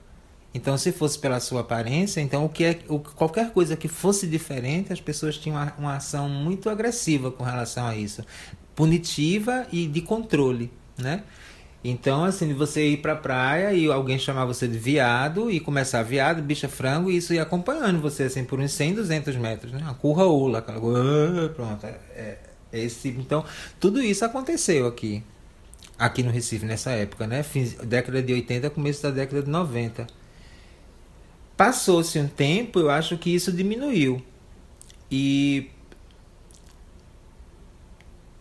Então, 0.52 0.76
se 0.76 0.90
fosse 0.90 1.18
pela 1.18 1.38
sua 1.38 1.60
aparência, 1.60 2.20
então 2.20 2.44
o 2.44 2.48
que 2.48 2.64
é, 2.64 2.78
o, 2.88 2.98
qualquer 2.98 3.52
coisa 3.52 3.76
que 3.76 3.86
fosse 3.86 4.26
diferente, 4.26 4.92
as 4.92 5.00
pessoas 5.00 5.38
tinham 5.38 5.56
uma, 5.56 5.72
uma 5.78 5.96
ação 5.96 6.28
muito 6.28 6.68
agressiva 6.68 7.30
com 7.30 7.44
relação 7.44 7.86
a 7.86 7.94
isso, 7.94 8.24
punitiva 8.74 9.66
e 9.70 9.86
de 9.86 10.00
controle, 10.00 10.72
né? 10.98 11.22
Então, 11.82 12.24
assim, 12.24 12.52
você 12.52 12.88
ir 12.88 12.98
pra 12.98 13.16
praia 13.16 13.72
e 13.72 13.90
alguém 13.90 14.18
chamar 14.18 14.44
você 14.44 14.68
de 14.68 14.76
viado 14.76 15.50
e 15.50 15.58
começar 15.58 16.02
viado, 16.02 16.42
bicha 16.42 16.68
frango, 16.68 17.10
e 17.10 17.16
isso 17.16 17.32
ia 17.32 17.42
acompanhando 17.42 18.00
você, 18.00 18.24
assim, 18.24 18.44
por 18.44 18.60
uns 18.60 18.72
100, 18.72 18.96
200 18.96 19.36
metros, 19.36 19.72
né? 19.72 19.82
A 19.88 19.94
curra 19.94 20.26
ola, 20.26 20.58
aquela... 20.58 20.78
Pronto, 21.54 21.86
é, 21.86 21.98
é, 22.14 22.38
é 22.70 22.80
esse. 22.80 23.08
Então, 23.08 23.44
tudo 23.78 24.02
isso 24.02 24.22
aconteceu 24.26 24.86
aqui, 24.86 25.22
aqui 25.98 26.22
no 26.22 26.30
Recife, 26.30 26.66
nessa 26.66 26.90
época, 26.90 27.26
né? 27.26 27.42
Fim, 27.42 27.64
década 27.82 28.22
de 28.22 28.34
80, 28.34 28.68
começo 28.68 29.02
da 29.02 29.10
década 29.10 29.42
de 29.42 29.48
90. 29.48 30.19
Passou-se 31.60 32.18
um 32.18 32.26
tempo, 32.26 32.78
eu 32.78 32.88
acho 32.88 33.18
que 33.18 33.34
isso 33.34 33.52
diminuiu. 33.52 34.24
E 35.10 35.68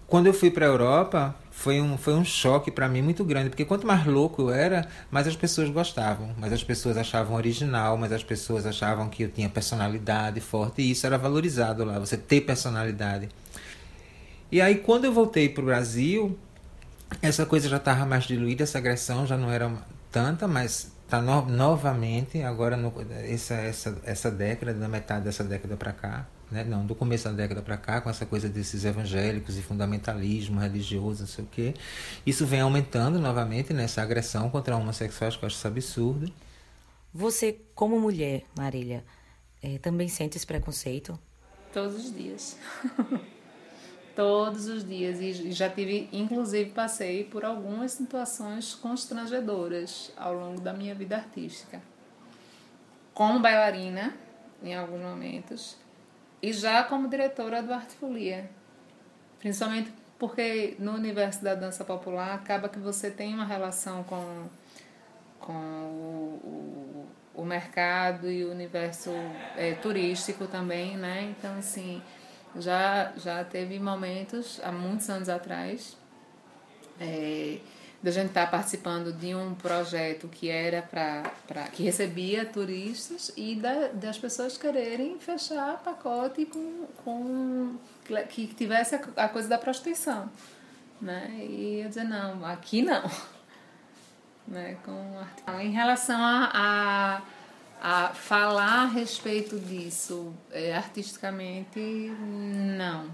quando 0.07 0.27
eu 0.27 0.33
fui 0.33 0.49
para 0.49 0.65
a 0.65 0.69
Europa, 0.69 1.35
foi 1.51 1.81
um, 1.81 1.97
foi 1.97 2.13
um 2.13 2.23
choque 2.23 2.71
para 2.71 2.87
mim 2.87 3.01
muito 3.01 3.25
grande, 3.25 3.49
porque 3.49 3.65
quanto 3.65 3.85
mais 3.85 4.05
louco 4.05 4.43
eu 4.43 4.51
era, 4.51 4.87
mais 5.11 5.27
as 5.27 5.35
pessoas 5.35 5.69
gostavam, 5.69 6.33
mais 6.37 6.53
as 6.53 6.63
pessoas 6.63 6.95
achavam 6.95 7.35
original, 7.35 7.97
mais 7.97 8.13
as 8.13 8.23
pessoas 8.23 8.65
achavam 8.65 9.09
que 9.09 9.23
eu 9.23 9.29
tinha 9.29 9.49
personalidade 9.49 10.39
forte, 10.39 10.81
e 10.81 10.91
isso 10.91 11.05
era 11.05 11.17
valorizado 11.17 11.83
lá, 11.83 11.99
você 11.99 12.15
ter 12.15 12.39
personalidade. 12.39 13.27
E 14.49 14.61
aí, 14.61 14.75
quando 14.75 15.03
eu 15.03 15.11
voltei 15.11 15.49
para 15.49 15.61
o 15.61 15.65
Brasil, 15.65 16.39
essa 17.21 17.45
coisa 17.45 17.67
já 17.67 17.75
estava 17.75 18.05
mais 18.05 18.23
diluída, 18.23 18.63
essa 18.63 18.77
agressão 18.77 19.27
já 19.27 19.35
não 19.35 19.51
era 19.51 19.69
tanta, 20.09 20.47
mas 20.47 20.97
está 21.09 21.19
no, 21.19 21.43
novamente, 21.47 22.43
agora, 22.43 22.77
no, 22.77 22.93
essa, 23.25 23.55
essa, 23.55 23.99
essa 24.05 24.29
década, 24.29 24.75
da 24.75 24.87
metade 24.87 25.25
dessa 25.25 25.43
década 25.43 25.75
para 25.75 25.91
cá, 25.91 26.27
né? 26.51 26.63
não, 26.63 26.85
do 26.85 26.93
começo 26.93 27.23
da 27.23 27.31
década 27.31 27.63
para 27.63 27.77
cá, 27.77 27.99
com 27.99 28.11
essa 28.11 28.27
coisa 28.27 28.47
desses 28.47 28.85
evangélicos 28.85 29.57
e 29.57 29.61
fundamentalismo 29.63 30.59
religioso, 30.59 31.21
não 31.21 31.27
sei 31.27 31.43
o 31.43 31.47
quê, 31.47 31.73
isso 32.27 32.45
vem 32.45 32.61
aumentando 32.61 33.17
novamente 33.17 33.73
nessa 33.73 34.03
agressão 34.03 34.51
contra 34.51 34.77
homossexuais, 34.77 35.35
que 35.35 35.43
eu 35.43 35.47
acho 35.47 35.55
isso 35.55 35.67
absurdo. 35.67 36.31
Você, 37.11 37.59
como 37.73 37.99
mulher, 37.99 38.43
Marília, 38.55 39.03
é, 39.63 39.79
também 39.79 40.07
sente 40.07 40.37
esse 40.37 40.45
preconceito? 40.45 41.19
Todos 41.73 42.05
os 42.05 42.15
dias. 42.15 42.55
todos 44.19 44.67
os 44.67 44.85
dias 44.85 45.21
e 45.21 45.49
já 45.53 45.69
tive, 45.69 46.09
inclusive, 46.11 46.71
passei 46.71 47.23
por 47.23 47.45
algumas 47.45 47.93
situações 47.93 48.75
constrangedoras 48.75 50.11
ao 50.17 50.33
longo 50.33 50.59
da 50.59 50.73
minha 50.73 50.93
vida 50.93 51.15
artística. 51.15 51.81
Como 53.13 53.39
bailarina, 53.39 54.13
em 54.61 54.75
alguns 54.75 54.99
momentos, 54.99 55.77
e 56.41 56.51
já 56.51 56.83
como 56.83 57.07
diretora 57.07 57.63
do 57.63 57.73
Arte 57.73 57.95
Folia. 57.95 58.51
Principalmente 59.39 59.93
porque 60.17 60.75
no 60.79 60.95
universo 60.95 61.41
da 61.41 61.55
dança 61.55 61.85
popular 61.85 62.35
acaba 62.35 62.67
que 62.67 62.77
você 62.77 63.09
tem 63.09 63.33
uma 63.33 63.45
relação 63.45 64.03
com, 64.03 64.49
com 65.39 65.53
o, 65.53 67.07
o, 67.35 67.41
o 67.41 67.45
mercado 67.45 68.29
e 68.29 68.43
o 68.43 68.51
universo 68.51 69.11
é, 69.55 69.75
turístico 69.75 70.45
também, 70.45 70.97
né? 70.97 71.33
Então, 71.37 71.57
assim, 71.57 72.01
já, 72.57 73.11
já 73.17 73.43
teve 73.43 73.79
momentos, 73.79 74.59
há 74.63 74.71
muitos 74.71 75.09
anos 75.09 75.29
atrás, 75.29 75.97
é, 76.99 77.59
da 78.01 78.11
gente 78.11 78.27
estar 78.27 78.45
tá 78.45 78.51
participando 78.51 79.11
de 79.11 79.35
um 79.35 79.53
projeto 79.55 80.27
que 80.27 80.49
era 80.49 80.81
para 80.81 81.63
que 81.71 81.83
recebia 81.83 82.45
turistas 82.45 83.31
e 83.35 83.55
da, 83.55 83.89
das 83.89 84.17
pessoas 84.17 84.57
quererem 84.57 85.19
fechar 85.19 85.81
pacote 85.83 86.45
com, 86.45 86.85
com 87.03 87.75
que 88.29 88.47
tivesse 88.47 88.95
a, 88.95 89.01
a 89.17 89.29
coisa 89.29 89.49
da 89.49 89.57
prostituição 89.57 90.29
né? 91.01 91.29
E 91.39 91.81
eu 91.81 91.89
dizer 91.89 92.03
não 92.03 92.45
aqui 92.45 92.81
não. 92.81 93.03
Né? 94.47 94.79
Com 94.83 95.59
em 95.61 95.69
relação 95.69 96.19
a, 96.19 96.49
a 96.51 97.21
a 97.81 98.09
falar 98.09 98.83
a 98.83 98.85
respeito 98.85 99.57
disso 99.57 100.33
é, 100.51 100.75
artisticamente, 100.75 101.79
não. 101.79 103.07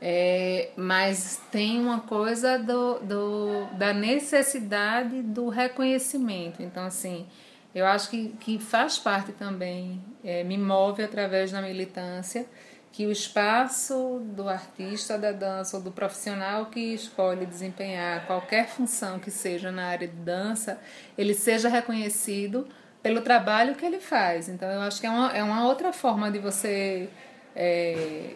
É, 0.00 0.70
mas 0.76 1.40
tem 1.52 1.78
uma 1.78 2.00
coisa 2.00 2.58
do, 2.58 2.98
do, 3.00 3.66
da 3.76 3.92
necessidade 3.92 5.22
do 5.22 5.48
reconhecimento. 5.48 6.62
Então, 6.62 6.84
assim, 6.84 7.26
eu 7.74 7.86
acho 7.86 8.10
que, 8.10 8.30
que 8.40 8.58
faz 8.58 8.98
parte 8.98 9.32
também, 9.32 10.02
é, 10.24 10.42
me 10.42 10.58
move 10.58 11.02
através 11.02 11.52
da 11.52 11.62
militância, 11.62 12.46
que 12.90 13.06
o 13.06 13.12
espaço 13.12 14.20
do 14.34 14.48
artista 14.48 15.16
da 15.16 15.32
dança 15.32 15.78
ou 15.78 15.82
do 15.82 15.90
profissional 15.90 16.66
que 16.66 16.92
escolhe 16.92 17.46
desempenhar 17.46 18.26
qualquer 18.26 18.68
função 18.68 19.18
que 19.18 19.30
seja 19.30 19.70
na 19.72 19.86
área 19.86 20.06
de 20.06 20.16
dança, 20.16 20.78
ele 21.16 21.32
seja 21.32 21.70
reconhecido 21.70 22.66
pelo 23.02 23.20
trabalho 23.20 23.74
que 23.74 23.84
ele 23.84 23.98
faz. 23.98 24.48
Então, 24.48 24.70
eu 24.70 24.80
acho 24.82 25.00
que 25.00 25.06
é 25.06 25.10
uma, 25.10 25.32
é 25.32 25.42
uma 25.42 25.66
outra 25.66 25.92
forma 25.92 26.30
de 26.30 26.38
você, 26.38 27.08
é, 27.54 28.34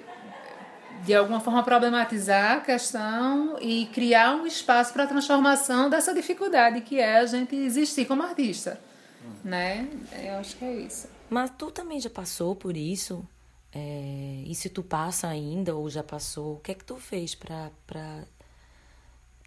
de 1.04 1.14
alguma 1.14 1.40
forma, 1.40 1.62
problematizar 1.62 2.56
a 2.56 2.61
questão 2.61 3.56
e 3.61 3.87
criar 3.87 4.35
um 4.35 4.46
espaço 4.46 4.92
para 4.92 5.04
a 5.04 5.06
transformação 5.06 5.88
dessa 5.88 6.12
dificuldade 6.12 6.80
que 6.80 6.99
é 6.99 7.18
a 7.18 7.26
gente 7.26 7.54
existir 7.54 8.06
como 8.06 8.23
artista. 8.23 8.80
Hum. 9.25 9.30
Né? 9.44 9.88
Eu 10.12 10.35
acho 10.38 10.56
que 10.56 10.64
é 10.64 10.75
isso. 10.75 11.08
Mas 11.30 11.50
tu 11.56 11.70
também 11.70 12.00
já 12.00 12.11
passou 12.11 12.56
por 12.56 12.76
isso? 12.76 13.26
É, 13.73 14.42
e 14.46 14.54
se 14.54 14.68
tu 14.68 14.82
passa 14.82 15.28
ainda 15.28 15.76
ou 15.76 15.88
já 15.90 16.02
passou, 16.02 16.54
o 16.54 16.61
que 16.61 16.73
é 16.73 16.75
que 16.75 16.85
tu 16.85 16.96
fez 16.96 17.35
para 17.35 17.70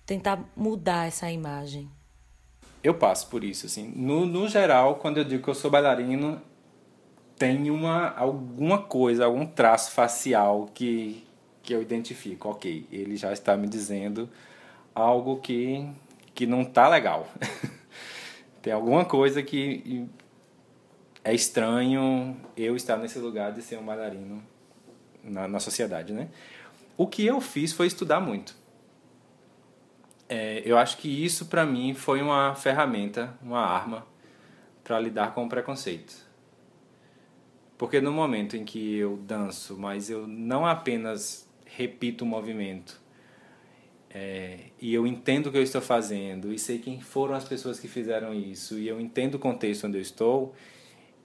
tentar 0.05 0.43
mudar 0.55 1.07
essa 1.07 1.31
imagem? 1.31 1.89
Eu 2.83 2.93
passo 2.93 3.27
por 3.27 3.43
isso, 3.43 3.65
assim. 3.65 3.91
No, 3.95 4.25
no 4.25 4.47
geral, 4.47 4.95
quando 4.95 5.17
eu 5.17 5.23
digo 5.23 5.43
que 5.43 5.49
eu 5.49 5.55
sou 5.55 5.69
bailarino, 5.69 6.41
tem 7.37 7.69
uma, 7.69 8.09
alguma 8.15 8.81
coisa, 8.81 9.25
algum 9.25 9.45
traço 9.45 9.91
facial 9.91 10.69
que, 10.73 11.25
que 11.61 11.73
eu 11.73 11.81
identifico. 11.81 12.49
Ok, 12.49 12.87
ele 12.91 13.15
já 13.15 13.33
está 13.33 13.57
me 13.57 13.67
dizendo 13.67 14.29
algo 14.95 15.37
que, 15.37 15.87
que 16.33 16.45
não 16.45 16.63
tá 16.63 16.87
legal. 16.87 17.27
tem 18.61 18.71
alguma 18.71 19.05
coisa 19.05 19.43
que 19.43 20.07
é 21.23 21.33
estranho 21.33 22.37
eu 22.55 22.75
estar 22.75 22.97
nesse 22.97 23.19
lugar 23.19 23.51
de 23.51 23.61
ser 23.61 23.77
um 23.77 23.85
bailarino 23.85 24.41
na, 25.23 25.47
na 25.47 25.59
sociedade, 25.59 26.13
né? 26.13 26.29
O 26.97 27.07
que 27.07 27.25
eu 27.25 27.39
fiz 27.39 27.73
foi 27.73 27.87
estudar 27.87 28.19
muito 28.19 28.55
é, 30.29 30.61
eu 30.63 30.77
acho 30.77 30.97
que 30.97 31.07
isso 31.25 31.47
para 31.47 31.65
mim 31.65 31.95
foi 31.95 32.21
uma 32.21 32.53
ferramenta, 32.53 33.35
uma 33.41 33.61
arma 33.61 34.05
para 34.83 34.99
lidar 34.99 35.33
com 35.33 35.45
o 35.45 35.49
preconceito. 35.49 36.15
Porque 37.77 37.99
no 37.99 38.11
momento 38.11 38.55
em 38.55 38.63
que 38.63 38.97
eu 38.97 39.17
danço, 39.17 39.75
mas 39.77 40.09
eu 40.09 40.27
não 40.27 40.65
apenas 40.65 41.49
repito 41.65 42.23
o 42.23 42.27
movimento, 42.27 43.01
é, 44.11 44.59
e 44.79 44.93
eu 44.93 45.07
entendo 45.07 45.47
o 45.47 45.51
que 45.51 45.57
eu 45.57 45.63
estou 45.63 45.81
fazendo, 45.81 46.53
e 46.53 46.59
sei 46.59 46.77
quem 46.77 46.99
foram 46.99 47.33
as 47.33 47.43
pessoas 47.43 47.79
que 47.79 47.87
fizeram 47.87 48.33
isso, 48.33 48.77
e 48.77 48.87
eu 48.87 48.99
entendo 48.99 49.35
o 49.35 49.39
contexto 49.39 49.87
onde 49.87 49.97
eu 49.97 50.01
estou, 50.01 50.53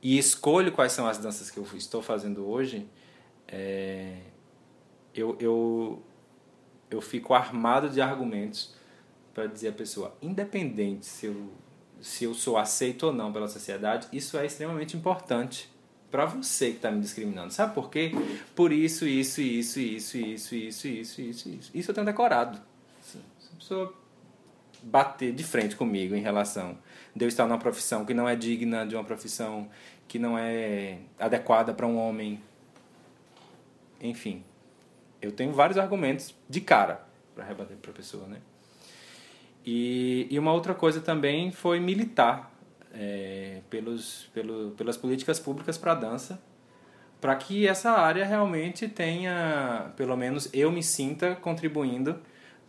e 0.02 0.18
escolho 0.18 0.73
quais 0.73 0.92
são 0.92 1.06
as 1.06 1.18
danças 1.18 1.50
que 1.50 1.58
eu 1.58 1.66
estou 1.75 2.00
fazendo 2.00 2.46
hoje, 2.46 2.87
é, 3.49 4.16
eu, 5.14 5.37
eu, 5.40 6.02
eu 6.90 7.00
fico 7.00 7.34
armado 7.34 7.88
de 7.88 8.00
argumentos 8.00 8.75
para 9.34 9.46
dizer 9.46 9.68
à 9.68 9.72
pessoa, 9.72 10.16
independente 10.22 11.04
se 11.04 11.26
eu, 11.26 11.52
se 12.00 12.24
eu 12.24 12.32
sou 12.32 12.56
aceito 12.56 13.06
ou 13.06 13.12
não 13.12 13.32
pela 13.32 13.48
sociedade, 13.48 14.06
isso 14.12 14.38
é 14.38 14.46
extremamente 14.46 14.96
importante 14.96 15.68
para 16.10 16.24
você 16.26 16.70
que 16.70 16.76
está 16.76 16.92
me 16.92 17.00
discriminando. 17.00 17.52
Sabe 17.52 17.74
por 17.74 17.90
quê? 17.90 18.12
Por 18.54 18.72
isso, 18.72 19.04
isso, 19.04 19.40
isso, 19.40 19.80
isso, 19.80 20.16
isso, 20.16 20.54
isso, 20.54 20.86
isso, 20.86 21.20
isso, 21.20 21.48
isso. 21.48 21.70
Isso 21.74 21.90
eu 21.90 21.94
tenho 21.94 22.06
decorado. 22.06 22.60
Se 23.02 23.18
a 23.18 23.56
pessoa 23.56 23.94
bater 24.80 25.32
de 25.32 25.42
frente 25.42 25.74
comigo 25.74 26.14
em 26.14 26.20
relação 26.20 26.78
de 27.16 27.24
eu 27.24 27.28
estar 27.28 27.46
numa 27.46 27.58
profissão 27.58 28.04
que 28.04 28.14
não 28.14 28.28
é 28.28 28.36
digna, 28.36 28.86
de 28.86 28.94
uma 28.94 29.02
profissão 29.02 29.68
que 30.06 30.18
não 30.18 30.38
é 30.38 30.98
adequada 31.18 31.74
para 31.74 31.86
um 31.86 31.96
homem, 31.96 32.40
enfim, 34.00 34.44
eu 35.20 35.32
tenho 35.32 35.52
vários 35.52 35.78
argumentos 35.78 36.34
de 36.48 36.60
cara 36.60 37.04
para 37.34 37.44
rebater 37.44 37.76
para 37.78 37.90
a 37.90 37.94
pessoa, 37.94 38.26
né? 38.28 38.40
E, 39.64 40.26
e 40.30 40.38
uma 40.38 40.52
outra 40.52 40.75
coisa 40.75 41.00
também 41.00 41.50
foi 41.50 41.80
militar 41.80 42.52
é, 42.92 43.61
pelos, 43.71 44.28
pelo, 44.35 44.71
pelas 44.73 44.97
políticas 44.97 45.40
públicas 45.40 45.78
para 45.78 45.92
a 45.92 45.94
dança, 45.94 46.40
para 47.21 47.35
que 47.37 47.66
essa 47.66 47.92
área 47.92 48.25
realmente 48.25 48.87
tenha, 48.87 49.92
pelo 49.97 50.16
menos 50.16 50.49
eu 50.52 50.71
me 50.71 50.83
sinta 50.83 51.35
contribuindo 51.35 52.18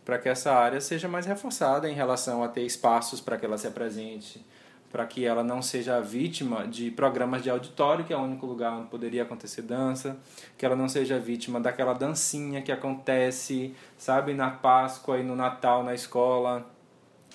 para 0.04 0.18
que 0.18 0.28
essa 0.28 0.52
área 0.52 0.80
seja 0.80 1.08
mais 1.08 1.26
reforçada 1.26 1.90
em 1.90 1.94
relação 1.94 2.42
a 2.42 2.48
ter 2.48 2.62
espaços 2.62 3.20
para 3.20 3.36
que 3.36 3.44
ela 3.44 3.58
se 3.58 3.66
apresente, 3.66 4.46
para 4.90 5.04
que 5.04 5.26
ela 5.26 5.42
não 5.42 5.60
seja 5.60 6.00
vítima 6.00 6.66
de 6.66 6.92
programas 6.92 7.42
de 7.42 7.50
auditório, 7.50 8.04
que 8.04 8.12
é 8.12 8.16
o 8.16 8.20
único 8.20 8.46
lugar 8.46 8.72
onde 8.72 8.88
poderia 8.88 9.24
acontecer 9.24 9.62
dança, 9.62 10.16
que 10.56 10.64
ela 10.64 10.76
não 10.76 10.88
seja 10.88 11.18
vítima 11.18 11.60
daquela 11.60 11.92
dancinha 11.92 12.62
que 12.62 12.70
acontece, 12.70 13.74
sabe, 13.98 14.32
na 14.32 14.48
Páscoa 14.48 15.18
e 15.18 15.24
no 15.24 15.34
Natal 15.34 15.82
na 15.82 15.92
escola, 15.92 16.64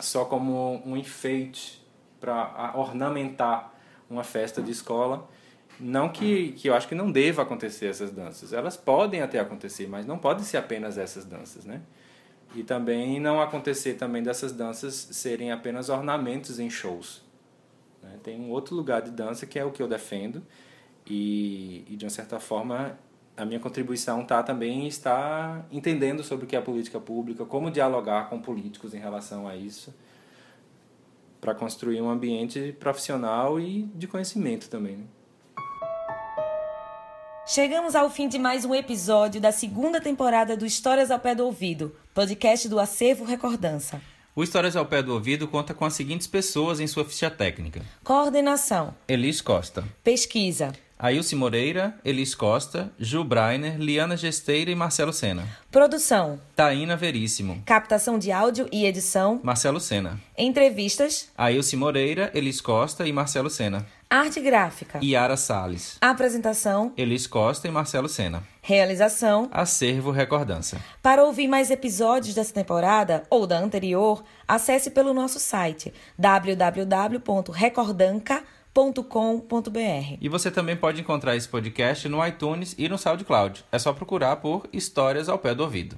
só 0.01 0.25
como 0.25 0.81
um 0.85 0.97
enfeite 0.97 1.81
para 2.19 2.73
ornamentar 2.75 3.73
uma 4.09 4.23
festa 4.23 4.61
de 4.61 4.71
escola. 4.71 5.27
Não 5.79 6.09
que, 6.09 6.51
que 6.53 6.69
eu 6.69 6.75
acho 6.75 6.87
que 6.87 6.93
não 6.93 7.11
deva 7.11 7.41
acontecer 7.41 7.87
essas 7.87 8.11
danças. 8.11 8.53
Elas 8.53 8.77
podem 8.77 9.21
até 9.21 9.39
acontecer, 9.39 9.87
mas 9.87 10.05
não 10.05 10.17
podem 10.17 10.43
ser 10.43 10.57
apenas 10.57 10.97
essas 10.97 11.25
danças, 11.25 11.65
né? 11.65 11.81
E 12.53 12.63
também 12.63 13.19
não 13.19 13.41
acontecer 13.41 13.93
também 13.93 14.21
dessas 14.21 14.51
danças 14.51 14.93
serem 14.93 15.51
apenas 15.51 15.89
ornamentos 15.89 16.59
em 16.59 16.69
shows. 16.69 17.23
Né? 18.03 18.17
Tem 18.21 18.39
um 18.39 18.49
outro 18.49 18.75
lugar 18.75 19.01
de 19.01 19.11
dança 19.11 19.45
que 19.45 19.57
é 19.57 19.63
o 19.63 19.71
que 19.71 19.81
eu 19.81 19.87
defendo 19.87 20.43
e, 21.07 21.85
e 21.89 21.95
de 21.95 22.05
uma 22.05 22.09
certa 22.09 22.39
forma 22.39 22.97
a 23.41 23.45
minha 23.45 23.59
contribuição 23.59 24.23
tá 24.23 24.43
também 24.43 24.87
está 24.87 25.65
entendendo 25.71 26.23
sobre 26.23 26.45
o 26.45 26.47
que 26.47 26.55
é 26.55 26.61
política 26.61 26.99
pública, 26.99 27.43
como 27.43 27.71
dialogar 27.71 28.29
com 28.29 28.39
políticos 28.39 28.93
em 28.93 28.99
relação 28.99 29.47
a 29.47 29.55
isso, 29.55 29.91
para 31.39 31.55
construir 31.55 31.99
um 32.01 32.09
ambiente 32.09 32.75
profissional 32.79 33.59
e 33.59 33.89
de 33.95 34.07
conhecimento 34.07 34.69
também. 34.69 34.97
Né? 34.97 35.03
Chegamos 37.47 37.95
ao 37.95 38.11
fim 38.11 38.27
de 38.27 38.37
mais 38.37 38.63
um 38.63 38.75
episódio 38.75 39.41
da 39.41 39.51
segunda 39.51 39.99
temporada 39.99 40.55
do 40.55 40.63
Histórias 40.63 41.09
ao 41.09 41.17
Pé 41.17 41.33
do 41.33 41.43
Ouvido, 41.43 41.95
podcast 42.13 42.69
do 42.69 42.79
Acervo 42.79 43.25
Recordança. 43.25 43.99
O 44.35 44.43
Histórias 44.43 44.75
ao 44.75 44.85
Pé 44.85 45.01
do 45.01 45.13
Ouvido 45.13 45.47
conta 45.47 45.73
com 45.73 45.83
as 45.83 45.93
seguintes 45.93 46.27
pessoas 46.27 46.79
em 46.79 46.85
sua 46.85 47.03
ficha 47.03 47.31
técnica: 47.31 47.81
Coordenação: 48.03 48.93
Elis 49.07 49.41
Costa. 49.41 49.83
Pesquisa: 50.03 50.71
Ailce 51.03 51.35
Moreira, 51.35 51.95
Elis 52.05 52.35
Costa, 52.35 52.91
Ju 52.99 53.23
Breiner, 53.23 53.75
Liana 53.79 54.15
Gesteira 54.15 54.69
e 54.69 54.75
Marcelo 54.75 55.11
Sena. 55.11 55.47
Produção: 55.71 56.39
Taína 56.55 56.95
Veríssimo. 56.95 57.63
Captação 57.65 58.19
de 58.19 58.31
áudio 58.31 58.69
e 58.71 58.85
edição: 58.85 59.39
Marcelo 59.41 59.79
Sena. 59.79 60.21
Entrevistas: 60.37 61.27
Ailce 61.35 61.75
Moreira, 61.75 62.29
Elis 62.35 62.61
Costa 62.61 63.07
e 63.07 63.11
Marcelo 63.11 63.49
Sena. 63.49 63.83
Arte 64.07 64.39
gráfica: 64.39 64.99
Yara 65.03 65.37
Sales. 65.37 65.97
Apresentação: 65.99 66.93
Elis 66.95 67.25
Costa 67.25 67.67
e 67.67 67.71
Marcelo 67.71 68.07
Sena. 68.07 68.43
Realização: 68.61 69.49
Acervo 69.51 70.11
Recordança. 70.11 70.79
Para 71.01 71.23
ouvir 71.23 71.47
mais 71.47 71.71
episódios 71.71 72.35
dessa 72.35 72.53
temporada 72.53 73.23
ou 73.27 73.47
da 73.47 73.57
anterior, 73.57 74.23
acesse 74.47 74.91
pelo 74.91 75.15
nosso 75.15 75.39
site 75.39 75.91
www.recordanca.com 76.15 78.60
com.br 79.03 80.17
E 80.21 80.29
você 80.29 80.49
também 80.49 80.75
pode 80.75 81.01
encontrar 81.01 81.35
esse 81.35 81.47
podcast 81.47 82.07
no 82.07 82.25
iTunes 82.25 82.73
e 82.77 82.87
no 82.87 82.97
SoundCloud. 82.97 83.65
É 83.71 83.77
só 83.77 83.91
procurar 83.91 84.37
por 84.37 84.67
Histórias 84.71 85.27
ao 85.27 85.37
Pé 85.37 85.53
do 85.53 85.63
Ouvido. 85.63 85.97